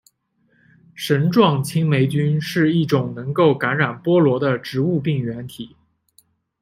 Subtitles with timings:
[0.95, 5.75] 绳状青霉菌是一种能够感染菠萝的植物病原体。